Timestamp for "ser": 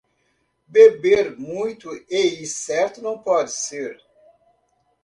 3.51-3.99